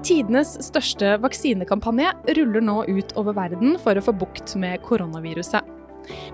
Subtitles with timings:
[0.00, 2.08] Tidenes største vaksinekampanje
[2.38, 5.66] ruller nå ut over verden for å få bukt med koronaviruset.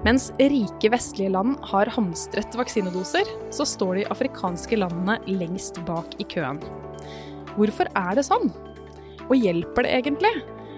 [0.07, 6.29] Mens rike vestlige land har hamstret vaksinedoser, så står de afrikanske landene lengst bak i
[6.31, 6.61] køen.
[7.57, 8.53] Hvorfor er det sånn?
[9.27, 10.33] Og hjelper det egentlig?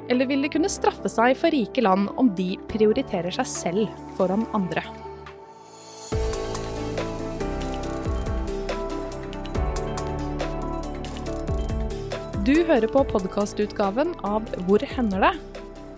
[0.08, 4.48] Eller vil det kunne straffe seg for rike land om de prioriterer seg selv foran
[4.56, 4.86] andre?
[12.48, 15.32] Du hører på podkastutgaven av Hvor hender det?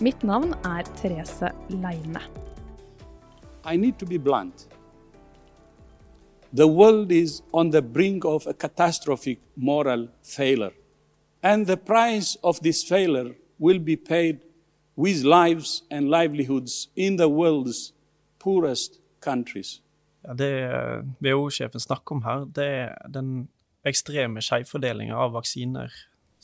[0.02, 2.18] Mitt navn er Therese Leine.
[3.62, 4.64] I need to be blunt.
[6.50, 10.72] The world is on the brink of a catastrophic moral failure.
[11.42, 14.42] And the price of this failure will be paid
[14.96, 17.92] with lives and livelihoods in the world's
[18.42, 19.82] poorest countries.
[20.26, 20.66] Ja, det
[21.20, 23.48] WHO-sjefen snakker om her, det er den
[23.86, 25.94] ekstreme skjevfordelinga av vaksiner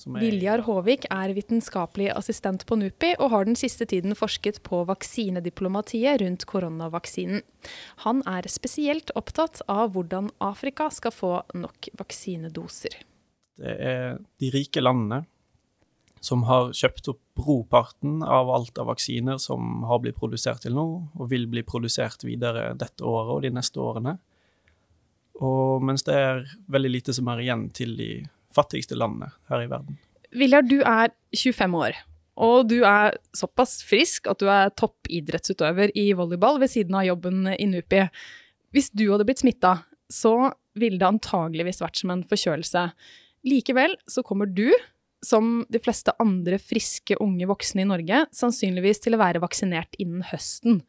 [0.05, 0.21] er...
[0.21, 6.21] Viljar Håvik er vitenskapelig assistent på NUPI og har den siste tiden forsket på vaksinediplomatiet
[6.23, 7.45] rundt koronavaksinen.
[8.05, 13.01] Han er spesielt opptatt av hvordan Afrika skal få nok vaksinedoser.
[13.57, 15.25] Det er de rike landene
[16.21, 20.87] som har kjøpt opp broparten av alt av vaksiner som har blitt produsert til nå,
[21.15, 24.17] og vil bli produsert videre dette året og de neste årene.
[25.45, 28.11] Og mens det er veldig lite som er igjen til de
[28.57, 29.99] fattigste landene her i verden.
[30.37, 31.99] Viljar, du er 25 år,
[32.37, 37.47] og du er såpass frisk at du er toppidrettsutøver i volleyball ved siden av jobben
[37.55, 38.07] i NUPI.
[38.75, 39.79] Hvis du hadde blitt smitta,
[40.13, 42.91] så ville det antageligvis vært som en forkjølelse.
[43.49, 44.69] Likevel så kommer du,
[45.25, 50.27] som de fleste andre friske unge voksne i Norge, sannsynligvis til å være vaksinert innen
[50.29, 50.83] høsten.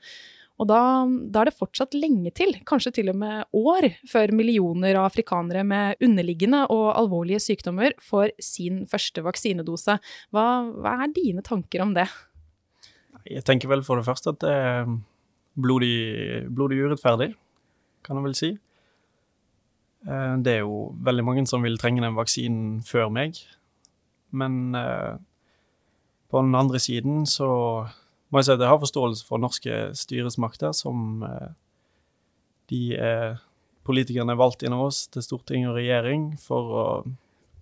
[0.58, 4.98] Og da, da, er det fortsatt lenge til, kanskje til og med år, før millioner
[4.98, 10.00] av afrikanere med underliggende og alvorlige sykdommer får sin første vaksinedose.
[10.34, 12.08] Hva, hva er dine tanker om det?
[13.28, 14.90] Jeg tenker vel for det første at det er
[15.58, 17.32] blodig, blodig urettferdig,
[18.06, 18.52] kan jeg vel si.
[20.08, 23.38] Eh, det er jo veldig mange som vil trenge den vaksinen før meg,
[24.34, 25.18] men eh,
[26.32, 27.50] på den andre siden så
[28.30, 31.52] må jeg si at jeg har forståelse for norske styresmakter som eh,
[32.72, 33.38] de er
[33.88, 36.88] Politikerne er valgt gjennom oss til storting og regjering for å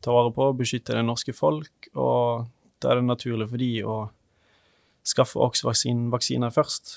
[0.01, 2.47] ta vare på og beskytte det norske folk, og
[2.81, 3.97] da er det naturlig for de å
[5.05, 6.95] skaffe oss vaksiner først.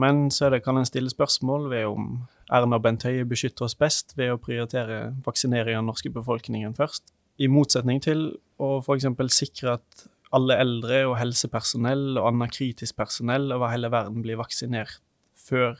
[0.00, 2.06] Men så det, kan en stille spørsmål ved om
[2.52, 7.12] Erna Bent Høie beskytter oss best ved å prioritere vaksinering av den norske befolkningen først,
[7.40, 9.08] i motsetning til å f.eks.
[9.36, 10.06] sikre at
[10.36, 15.00] alle eldre og helsepersonell og annet kritisk personell over hele verden blir vaksinert
[15.36, 15.76] før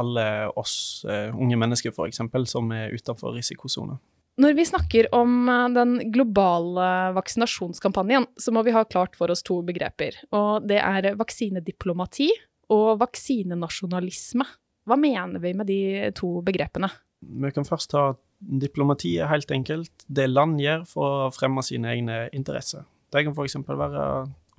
[0.00, 0.24] alle
[0.58, 3.98] oss uh, unge mennesker, f.eks., som er utenfor risikosone.
[4.40, 9.42] Når vi snakker om eh, den globale vaksinasjonskampanjen, så må vi ha klart for oss
[9.44, 10.16] to begreper.
[10.32, 12.30] Og det er vaksinediplomati
[12.72, 14.46] og vaksinenasjonalisme.
[14.88, 15.82] Hva mener vi med de
[16.16, 16.88] to begrepene?
[17.20, 18.06] Vi kan først ta
[18.40, 22.86] diplomati er helt enkelt det land gjør for å fremme sine egne interesser.
[23.10, 23.58] Det kan f.eks.
[23.66, 24.06] være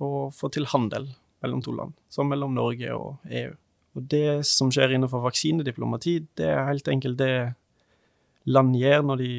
[0.02, 1.08] å få til handel
[1.42, 3.52] mellom to land, som mellom Norge og EU.
[3.96, 7.34] Og det som skjer innenfor vaksinediplomati, det er helt enkelt det
[8.48, 9.32] land gjør når de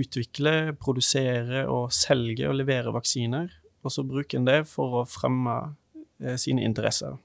[0.00, 3.50] utvikler, produserer og selger og leverer vaksiner,
[3.84, 5.56] og så bruker en det for å fremme
[6.22, 7.16] eh, sine interesser.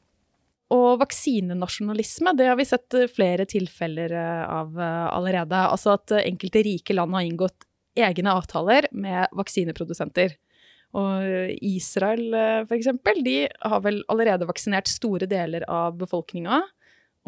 [0.73, 5.65] Og vaksinenasjonalisme, det har vi sett eh, flere tilfeller eh, av allerede.
[5.73, 7.67] Altså at enkelte rike land har inngått
[7.97, 10.37] egne avtaler med vaksineprodusenter.
[10.93, 16.61] Og Israel, eh, for eksempel, de har vel allerede vaksinert store deler av befolkninga.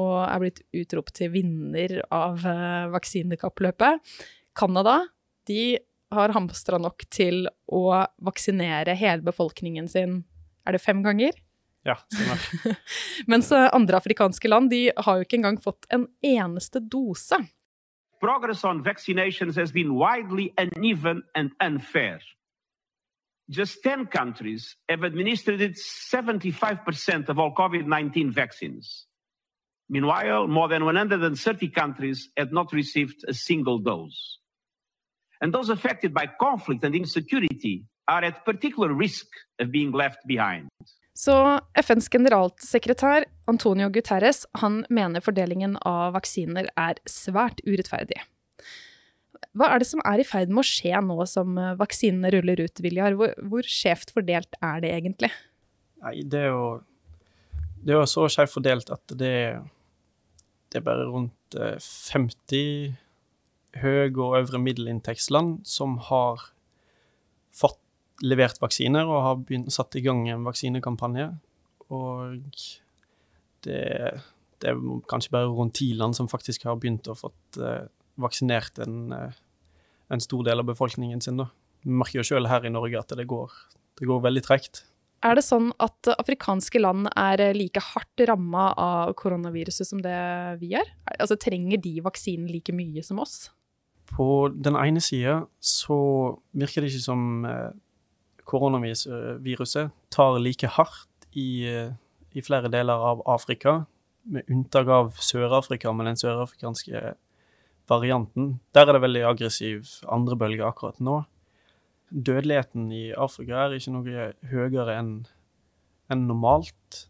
[0.01, 4.01] Og er blitt utropt til vinner av uh, vaksinekappløpet.
[4.51, 4.97] Canada,
[5.47, 5.77] de
[6.11, 7.83] har hamstra nok til å
[8.27, 10.19] vaksinere hele befolkningen sin,
[10.67, 11.31] er det fem ganger?
[11.85, 12.77] Ja, stemmer.
[13.31, 17.37] Mens eh, andre afrikanske land de har jo ikke engang fått en eneste dose.
[18.23, 22.19] Progress on vaccinations has been widely uneven and unfair.
[23.49, 29.05] Just 10 countries have administered 75% of all COVID 19 vaccines.
[29.89, 34.39] Meanwhile, more than 130 countries had not received a single dose.
[35.41, 39.27] And those affected by conflict and insecurity are at particular risk
[39.59, 40.67] of being left behind.
[41.17, 48.19] Så FNs generalsekretær Antonio Guterres han mener fordelingen av vaksiner er svært urettferdig.
[49.55, 52.65] Hva er det som er i ferd med å skje nå som eh, vaksinene ruller
[52.65, 53.15] ut, Viljar?
[53.19, 55.31] Hvor, hvor skjevt fordelt er det egentlig?
[56.05, 56.67] Nei, det er jo
[57.85, 59.35] Det er jo så skjevt fordelt at det,
[60.71, 62.95] det er bare rundt 50
[63.81, 66.49] høy- og øvre middelinntektsland som har
[67.55, 67.79] fått
[68.23, 71.27] levert vaksiner og har begynt, satt i gang en vaksinekampanje.
[71.93, 72.39] Og
[73.65, 73.81] det,
[74.61, 77.85] det er kanskje bare rundt ti land som faktisk har begynt å fått uh,
[78.21, 79.31] vaksinert en, uh,
[80.09, 81.39] en, stor del av befolkningen sin.
[81.41, 81.49] Da.
[81.85, 83.53] Vi merker jo selv her i Norge at det går,
[83.99, 84.85] det går veldig tregt.
[85.25, 90.17] Er det sånn at afrikanske land er like hardt ramma av koronaviruset som det
[90.61, 90.91] vi er?
[91.17, 93.47] Altså, trenger de vaksinen like mye som oss?
[94.11, 95.97] På den ene sida så
[96.53, 97.71] virker det ikke som eh,
[98.45, 101.95] koronaviruset tar like hardt i, eh,
[102.37, 103.85] i flere deler av Afrika,
[104.25, 107.15] med unntak av Sør-Afrika, med den sørafrikanske
[107.89, 108.59] varianten.
[108.73, 111.23] Der er det veldig aggressiv andre bølge akkurat nå.
[112.09, 115.11] Dødeligheten i Afrika er ikke noe høyere enn
[116.13, 117.07] en normalt.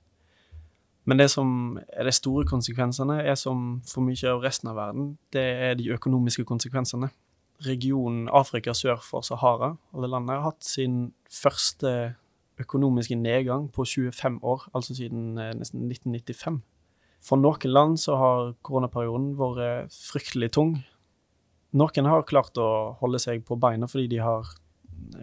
[1.05, 5.11] Men det som er de store konsekvensene, er som for mye av resten av verden,
[5.35, 7.11] det er de økonomiske konsekvensene
[7.63, 12.15] regionen Afrika sør for Sahara, alle landene, har hatt sin første
[12.59, 16.61] økonomiske nedgang på 25 år, altså siden eh, nesten 1995.
[17.25, 20.75] For noen land så har koronaperioden vært fryktelig tung.
[21.75, 22.69] Noen har klart å
[23.01, 24.51] holde seg på beina fordi de har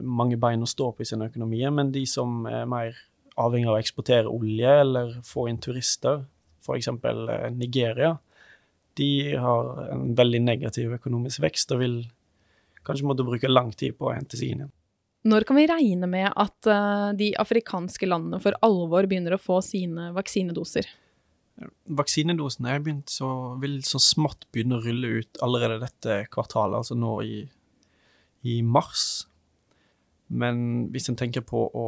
[0.02, 2.98] mange bein å stå på i sin økonomi, men de som er mer
[3.40, 6.24] avhengig av å eksportere olje eller få inn turister,
[6.62, 6.90] f.eks.
[6.90, 8.16] Eh, Nigeria,
[8.98, 9.08] de
[9.40, 11.96] har en veldig negativ økonomisk vekst og vil
[12.84, 14.74] kanskje måtte bruke lang tid på å hente seg inn igjen.
[15.32, 19.60] Når kan vi regne med at uh, de afrikanske landene for alvor begynner å få
[19.62, 20.88] sine vaksinedoser?
[21.92, 22.78] Vaksinedosene
[23.10, 23.28] så,
[23.60, 27.42] vil så smått begynne å rulle ut allerede dette kvartalet, altså nå i,
[28.48, 29.26] i mars.
[30.32, 31.86] Men hvis en tenker på å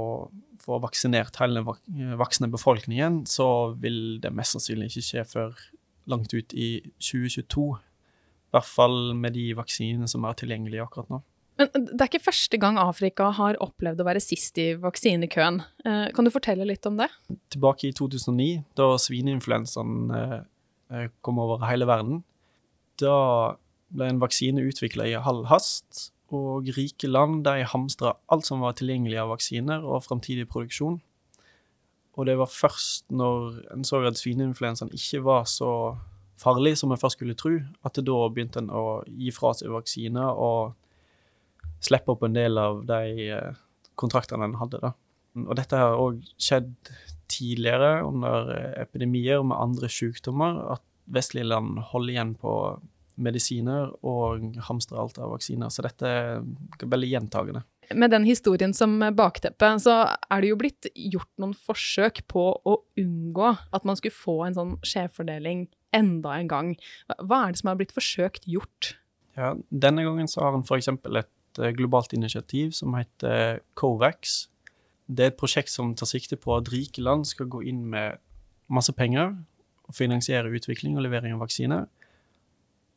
[0.61, 5.65] få vaksinert hele den voksne befolkningen, så vil det mest sannsynlig ikke skje før
[6.13, 6.69] langt ut i
[7.01, 11.23] 2022 I hvert fall med de vaksinene som er tilgjengelige akkurat nå.
[11.61, 15.61] Men det er ikke første gang Afrika har opplevd å være sist i vaksinekøen.
[15.87, 17.07] Eh, kan du fortelle litt om det?
[17.55, 20.41] Tilbake i 2009, da svineinfluensaen eh,
[20.91, 22.25] eh, kom over hele verden.
[22.99, 23.15] Da
[23.95, 28.75] ble en vaksine utvikla i halv hast, og rike land de hamstra alt som var
[28.79, 30.99] tilgjengelig av vaksiner og framtidig produksjon.
[32.15, 35.71] Og det var først når en så at svineinfluensaen ikke var så
[36.41, 39.71] farlig som en først skulle tro, at det da begynte en å gi fra seg
[39.75, 40.75] vaksiner og
[41.85, 43.61] slippe opp en del av de eh,
[44.01, 44.81] kontraktene en hadde.
[44.83, 44.95] da.
[45.45, 46.73] Og dette har òg skjedd
[47.33, 52.55] tidligere under eh, epidemier med andre sykdommer, at vestlige land holder igjen på
[53.21, 55.71] medisiner og hamstrer alt av vaksiner.
[55.71, 56.43] Så dette er
[56.83, 57.63] veldig gjentagende.
[57.93, 59.97] Med den historien som bakteppe, så
[60.33, 64.57] er det jo blitt gjort noen forsøk på å unngå at man skulle få en
[64.57, 66.75] sånn skjevfordeling enda en gang.
[67.21, 68.95] Hva er det som har blitt forsøkt gjort?
[69.37, 70.89] Ja, Denne gangen så har en f.eks.
[70.89, 74.49] et eh, globalt initiativ som heter COVAX.
[75.07, 78.21] Det er et prosjekt som tar sikte på at rike land skal gå inn med
[78.73, 79.35] masse penger
[79.85, 81.85] og finansiere utvikling og levering av vaksiner,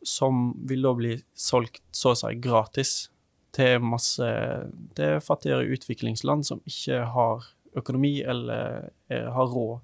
[0.08, 2.94] som vil da bli solgt så å si gratis
[3.58, 4.28] til masse
[4.96, 9.82] til fattigere utviklingsland som ikke har økonomi eller eh, har råd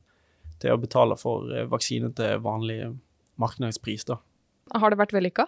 [0.64, 2.80] til å betale for eh, vaksine til vanlig
[3.42, 4.06] markedspris.
[4.10, 4.20] da.
[4.80, 5.48] Har det vært vellykka?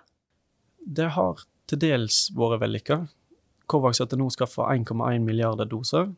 [0.85, 2.99] Det har til dels vært vellykka.
[3.69, 6.11] Covax har til nå skaffa 1,1 milliarder doser.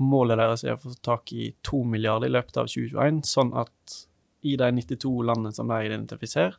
[0.00, 3.98] Målet deres er å få tak i 2 milliarder i løpet av 2021, sånn at
[4.44, 6.56] i de 92 landene som de identifiserer,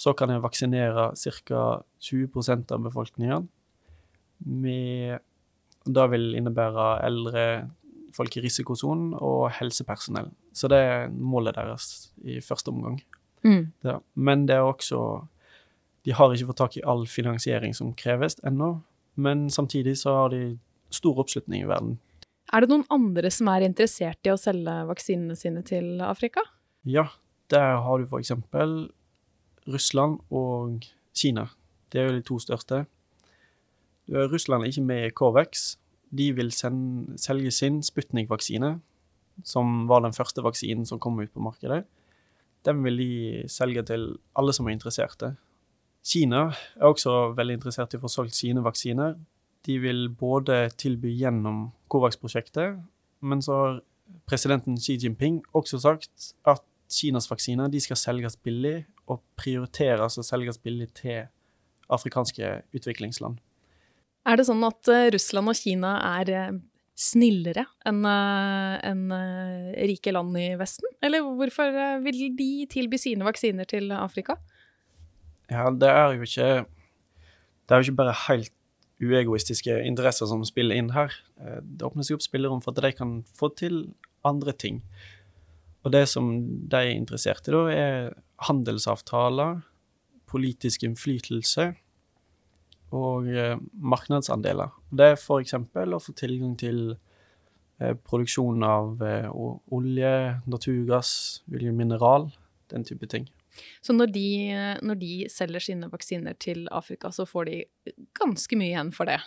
[0.00, 1.10] så kan jeg vaksinere
[1.48, 1.64] ca.
[2.00, 3.48] 20% av befolkningen.
[4.48, 5.20] Med,
[5.84, 7.44] det vil innebære eldre
[8.16, 10.30] folk i risikosonen og helsepersonell.
[10.56, 13.00] Så det er målet deres i første omgang.
[13.44, 13.72] Mm.
[13.84, 15.26] Ja, men det er også
[16.06, 18.78] De har ikke fått tak i all finansiering som kreves ennå,
[19.20, 20.58] men samtidig så har de
[20.94, 21.98] stor oppslutning i verden.
[22.50, 26.42] Er det noen andre som er interessert i å selge vaksinene sine til Afrika?
[26.88, 27.06] Ja,
[27.52, 28.88] der har du eksempel
[29.70, 31.50] Russland og Kina.
[31.92, 32.86] Det er jo de to største.
[34.10, 35.76] Russland er ikke med i Covax,
[36.10, 38.80] de vil sende, selge sin Sputnik-vaksine,
[39.46, 41.84] som var den første vaksinen som kom ut på markedet.
[42.66, 43.12] Den vil de
[43.48, 45.36] selge til alle som er interesserte.
[46.06, 46.46] Kina
[46.78, 49.18] er også veldig interessert i å få solgt sine vaksiner.
[49.66, 52.78] De vil både tilby gjennom Covax-prosjektet,
[53.20, 53.80] men så har
[54.30, 60.58] presidenten Xi Jinping også sagt at Kinas vaksiner skal selges billig, og prioriteres å selges
[60.62, 61.24] billig til
[61.90, 63.40] afrikanske utviklingsland.
[64.28, 66.58] Er det sånn at uh, Russland og Kina er uh,
[66.98, 69.06] snillere enn uh, en,
[69.90, 70.90] rike land i Vesten?
[71.02, 74.38] Eller hvorfor vil de tilby sine vaksiner til Afrika?
[75.50, 78.52] Ja, det er jo ikke Det er jo ikke bare helt
[79.00, 81.12] uegoistiske interesser som spiller inn her.
[81.40, 83.82] Eh, det åpnes jo opp spillerom for at de kan få til
[84.26, 84.82] andre ting.
[85.84, 86.32] Og det som
[86.68, 88.10] de er interessert i, da, er
[88.48, 89.62] handelsavtaler,
[90.28, 91.70] politisk innflytelse
[92.92, 94.74] og eh, markedsandeler.
[94.92, 95.56] Det er f.eks.
[95.56, 96.96] å få tilgang til
[97.80, 99.00] eh, produksjon av
[99.72, 100.14] olje,
[100.44, 101.14] naturgass,
[101.48, 102.28] mineral,
[102.70, 103.30] den type ting.
[103.84, 104.28] Så når de,
[104.86, 107.60] når de, selger sine vaksiner til Afrika, så får de
[108.18, 109.20] ganske mye igjen for det?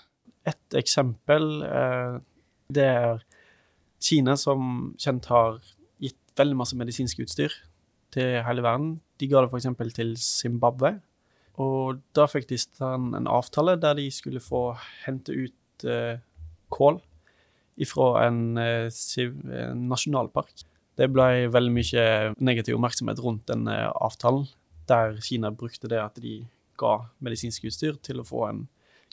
[0.49, 2.17] Et eksempel eh,
[2.73, 3.23] det er
[4.03, 5.61] Kina, som kjent har
[6.03, 7.53] gitt veldig masse medisinsk utstyr
[8.13, 8.97] til hele verden.
[9.19, 9.95] De ga det f.eks.
[9.95, 10.97] til Zimbabwe.
[11.61, 14.71] Og da fikk de stand en avtale der de skulle få
[15.05, 16.17] hente ut eh,
[16.73, 16.99] kål
[17.89, 18.89] fra en, eh,
[19.21, 20.65] en nasjonalpark.
[20.99, 22.05] Det ble veldig mye
[22.37, 24.45] negativ oppmerksomhet rundt den avtalen,
[24.89, 26.43] der Kina brukte det at de
[26.77, 28.63] ga medisinsk utstyr til å få en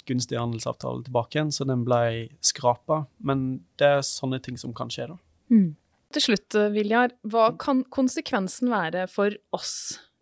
[0.08, 3.04] gunstig handelsavtale tilbake igjen, så den ble skrapa.
[3.18, 5.18] Men det er sånne ting som kan skje, da.
[5.52, 5.74] Mm.
[6.10, 9.74] Til slutt, Viljar, hva kan konsekvensen være for oss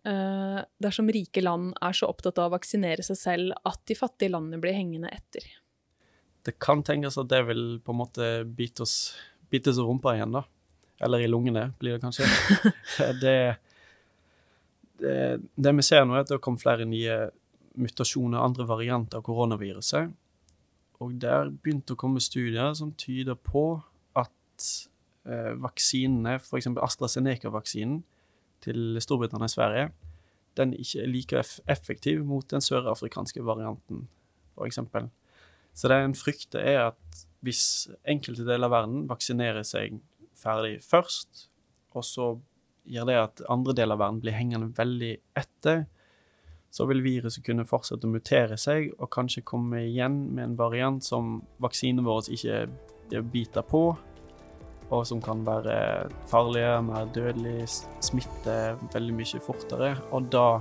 [0.04, 4.34] eh, dersom rike land er så opptatt av å vaksinere seg selv at de fattige
[4.34, 5.46] landene blir hengende etter?
[6.44, 9.14] Det kan tenkes at det vil på en måte bite oss,
[9.48, 10.44] bite oss rumpa igjen, da.
[11.00, 12.26] Eller i lungene, blir det kanskje.
[13.22, 13.34] det,
[14.98, 15.18] det,
[15.54, 17.28] det, vi ser nå, er at det kommet flere nye
[17.78, 20.10] mutasjoner, andre varianter av koronaviruset.
[20.98, 23.78] Og der begynte å komme studier som tyder på
[24.18, 24.66] at
[25.28, 26.72] eh, vaksinene, f.eks.
[26.74, 28.00] AstraZeneca-vaksinen
[28.64, 29.88] til Storbritannia og Sverige,
[30.58, 34.08] den ikke er like effektiv mot den sørafrikanske varianten,
[34.58, 34.80] f.eks.
[35.78, 40.00] Så det en frykter, er at hvis enkelte deler av verden vaksinerer seg
[40.38, 41.48] ferdig først,
[41.96, 42.32] og så
[42.88, 45.86] gjør det at andre deler av verden blir hengende veldig etter,
[46.70, 51.04] så vil viruset kunne fortsette å mutere seg og kanskje komme igjen med en variant
[51.04, 53.82] som vaksinene våre ikke biter på,
[54.88, 57.66] og som kan være farligere, mer dødelig,
[58.04, 58.56] smitte
[58.94, 59.94] veldig mye fortere.
[60.16, 60.60] Og da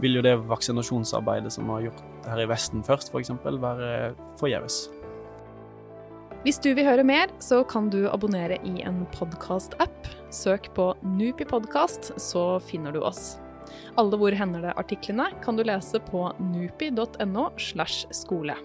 [0.00, 3.92] vil jo det vaksinasjonsarbeidet som vi har gjort her i Vesten først, f.eks., være
[4.40, 4.86] forgjeves.
[6.42, 10.08] Hvis du vil høre mer, så kan du abonnere i en podkast-app.
[10.34, 13.36] Søk på Nupi podkast, så finner du oss.
[13.94, 17.46] Alle Hvor hender det-artiklene kan du lese på nupi.no.
[17.62, 18.58] slash skole.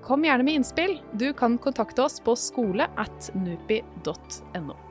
[0.00, 0.96] Kom gjerne med innspill.
[1.12, 4.87] Du kan kontakte oss på skole at nupi.no.